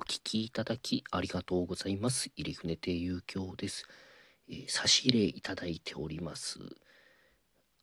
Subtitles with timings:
[0.00, 2.30] 聞きいただきありがとうございます。
[2.36, 3.86] 入船亭遊興です。
[4.48, 6.58] えー、差し入れいただいております。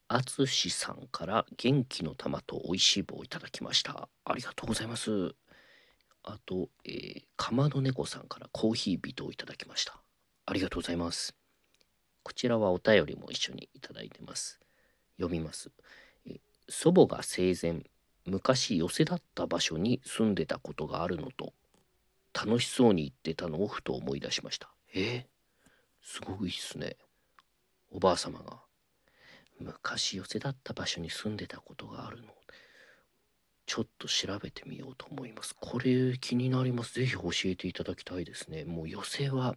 [0.09, 4.09] あつしさんから元気の玉と美味しい棒をいただきました。
[4.25, 5.35] ありがとうございます。
[6.23, 10.02] あと、えー、かまど猫さんからコーヒービトをいただきました。
[10.45, 11.36] ありがとうございます。
[12.23, 14.59] こちらはお便りも一緒にいただいてます。
[15.18, 15.71] 読みます。
[16.25, 17.84] え祖母が生前、
[18.25, 21.54] 昔寄せだった場所に住んでたことがあるのと、
[22.45, 24.69] 楽しそうに言ってたのをふと思い出しました。
[24.93, 25.23] えー、
[26.01, 26.97] すごいっすね。
[27.91, 28.68] おばあ様が。
[29.59, 32.28] 昔寄せだった場所に住んでたことがあるの
[33.66, 39.56] ちょっと調べてみようと思いますこれ気になります是非教えていただきたいですねもう寄せは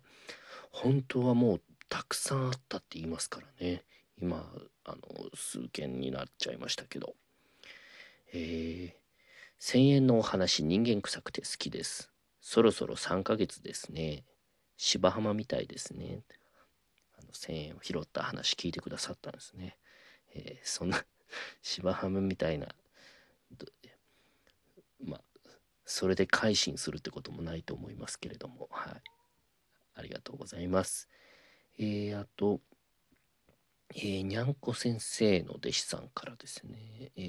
[0.72, 3.82] 本当はもうたくさんあったって言いますからね
[4.20, 4.50] 今
[4.84, 4.98] あの
[5.34, 7.14] 数件になっちゃいましたけど
[8.32, 12.09] えー、1000円のお話人間臭くて好きです
[12.40, 14.24] そろそろ3ヶ月ですね。
[14.76, 16.22] 芝浜みたいですね。
[17.18, 19.76] あの1000円を拾った話聞いてくださったんですね。
[20.34, 21.04] えー、そんな
[21.62, 22.68] 芝ハムみたいな
[25.04, 25.20] まあ
[25.84, 28.68] それで改心するってこともないと思いますけれども。
[28.70, 29.02] はい。
[29.94, 31.08] ありがとうございます。
[31.78, 32.60] えー、あと
[33.94, 37.10] えー、にゃんこ先生の弟子さんからですね。
[37.16, 37.24] えっ、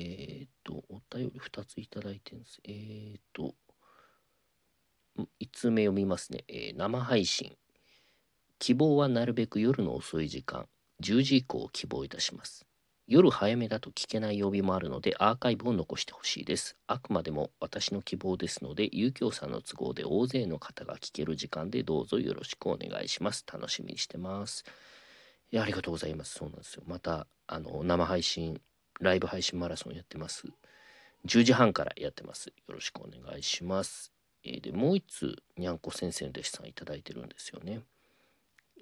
[0.45, 2.61] ー、とお便り2ついただいてるんです。
[2.63, 3.55] えっ、と
[5.17, 7.55] 5つ目読みますね、えー、生配信
[8.59, 10.67] 希望はなるべく夜の遅い時間
[11.01, 12.65] 10時以降を希望いたします
[13.11, 16.77] 夜早めだと聞けない曜日もあるのでアーカイブを残してほしいです。
[16.87, 23.43] あくまでも私の希望ですので、有協さんの都合で大勢の方が聞ける時間でどうぞよろしくお願いします。
[23.51, 24.63] 楽しみにしてます。
[25.51, 26.35] いやありがとうございます。
[26.35, 26.83] そうなんですよ。
[26.87, 28.61] また、あの、生配信、
[29.01, 30.47] ライブ配信マラソンやってます。
[31.25, 32.47] 10時半からやってます。
[32.47, 34.20] よろしくお願いします。
[34.43, 37.81] えー、で、もう一つ、にゃんこ先生の弟子さんいいてるんですよね。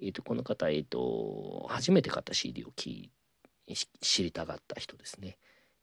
[0.00, 3.10] えっ、ー、と、この方、えっ、ー、と、初めて買った CD を聞い、
[4.00, 5.36] 知りたがった人ですね、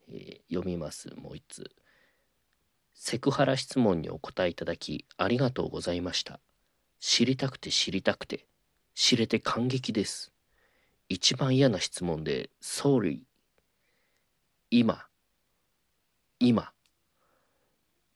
[0.09, 1.13] えー、読みます。
[1.15, 1.71] もう一つ。
[2.99, 6.39] セクハラ質問にお答えいただきありがとうございました。
[6.99, 8.47] 知りたくて知りたくて
[8.95, 10.31] 知れて感激です。
[11.07, 13.19] 一番嫌な質問で Sorry
[14.71, 15.05] 今。
[16.39, 16.73] 今。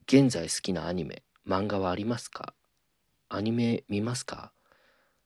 [0.08, 1.22] 現在好きなアニメ。
[1.48, 2.54] 漫画はありますか？
[3.30, 4.52] アニメ見ますか？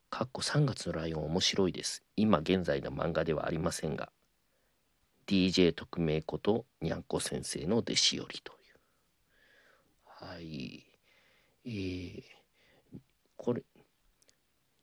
[0.09, 2.03] かっこ3月のライオン面白いです。
[2.15, 4.11] 今現在の漫画ではありませんが。
[5.27, 8.57] DJ 特命ことにゃんこ先生の弟子よりという。
[10.05, 10.85] はい。
[11.65, 12.21] えー、
[13.35, 13.63] これ、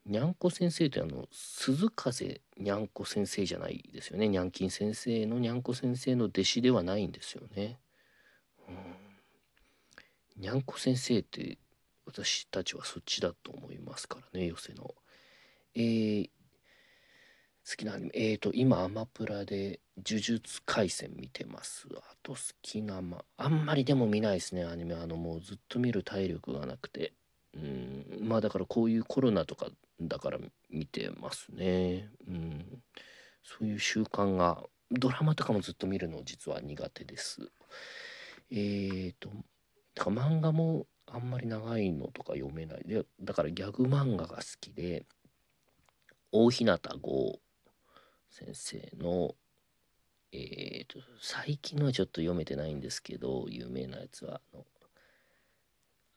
[0.05, 4.29] にゃんこ先生ってあの、鈴風にゃんこ先生じゃないですよね。
[4.29, 7.79] にゃんきん先生のにゃんこ先生の弟子ではないんですよね。
[8.69, 9.02] うん。
[10.37, 11.59] にゃんこ先生って
[12.07, 14.95] 私たちはそっちだと思いますからね、寄せの。
[15.75, 16.31] えー、
[17.69, 18.11] 好きなアニメ。
[18.15, 21.87] えーと、今、アマプラで呪術廻戦見てます。
[21.97, 24.95] あと好きな、まあ、んまりでも見ないですね、アニメ。
[24.95, 27.13] あの、もうずっと見る体力がなくて。
[27.55, 29.69] うん、まあだからこういうコロナとか
[30.01, 30.39] だから
[30.71, 32.11] 見てますね。
[32.27, 32.83] うん、
[33.43, 37.51] そういう習慣が、ドラマとかもずっと見るの実は苦手です。
[38.51, 39.31] えーと、
[39.95, 42.85] だから漫画もあんまり長いのとか読めない。
[42.85, 45.07] で、だからギャグ漫画が好きで、
[46.31, 47.41] 大日向剛
[48.31, 49.35] 先生の
[50.35, 54.65] えーと、最近のはちょっと読めてないんですけど有名なやつはあの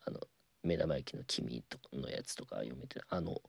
[0.05, 0.19] あの
[0.63, 3.41] 目玉焼きの君とかのやつとか読めてあの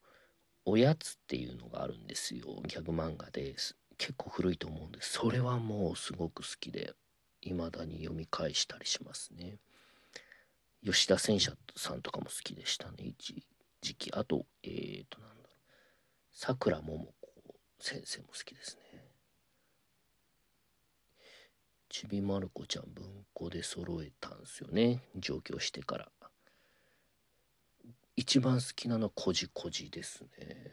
[0.64, 3.56] おやつっていうのがあるんですよギャグ漫画で。
[3.58, 5.12] す結構古いと思うんです。
[5.14, 6.92] それはもうすごく好きで
[7.40, 9.56] 未だに読み返したりしますね。
[10.86, 12.98] 吉田戦車さんとかも好きでしたね。
[13.00, 13.42] 一
[13.80, 14.12] 時期。
[14.12, 15.56] あとえっ、ー、となんだろう。
[16.32, 17.32] さくらももこ
[17.80, 18.86] 先生も好きですね。
[21.88, 23.04] ちびまる子ちゃん文
[23.34, 25.02] 庫で揃えたんですよね。
[25.16, 26.08] 上京してから。
[28.14, 30.70] 一番好きなのはこじこじですね。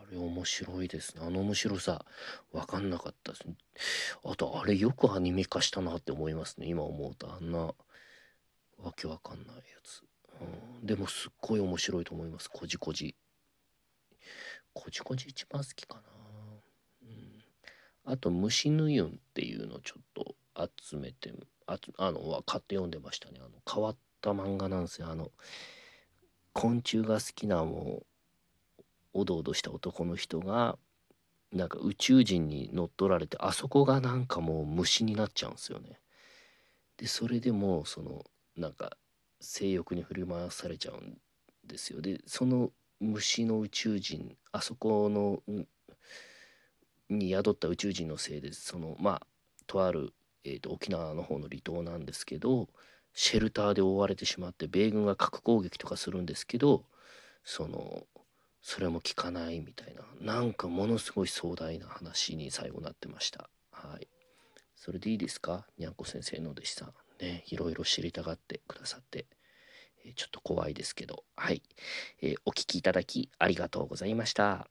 [0.00, 1.22] あれ面白いですね。
[1.24, 2.06] あの面白さ
[2.52, 3.46] 分かんなかったです。
[3.46, 3.56] ね
[4.24, 6.66] あとあれよくアニメ化したなって思いますね。
[6.66, 7.32] 今思うと。
[7.32, 7.74] あんな
[8.82, 10.02] わけわかんないやつ、
[10.40, 12.50] うん、でもすっごい面白いと思います。
[12.50, 13.14] こじこじ。
[14.74, 16.02] こじこじ一番好きかな。
[17.02, 17.44] うん。
[18.04, 20.34] あと虫ぬゆんっていうのちょっと
[20.90, 21.32] 集めて
[21.66, 23.38] ああのは買って読んでましたね。
[23.40, 25.08] あの変わった漫画なんですよ。
[25.08, 25.30] あの
[26.52, 28.80] 昆虫が好きなもう
[29.14, 30.76] おどおどした男の人が
[31.52, 36.00] なんか宇宙人に乗っ取られてあそこがなんかもう虫になっちゃうんですよね。
[36.96, 38.24] でそれでもその
[38.56, 38.96] なんか
[39.40, 41.18] 性欲に振り回されちゃうん
[41.64, 42.00] ですよ。
[42.00, 42.70] でその
[43.00, 45.42] 虫の宇宙人あそこの
[47.08, 49.26] に宿った宇宙人のせいでそのまあ
[49.66, 50.12] とある、
[50.44, 52.68] えーと、沖縄の方の離島なんですけど
[53.14, 56.84] シェルターで覆われてしまって米軍が核攻撃とかするんですけど
[57.44, 58.06] その
[58.60, 63.50] それも聞かないみたいななんかものすごい壮大な話に最後なってました。
[63.72, 64.06] はい。
[64.76, 65.66] それでいいですか？
[65.78, 66.94] にゃんこ先生の弟子さん。
[67.22, 69.26] ねいろいろ知りたがってくださって、
[70.04, 71.24] えちょっと怖いですけど。
[71.36, 71.62] はい、
[72.20, 74.68] えー、お聴きいただきありがとうございました。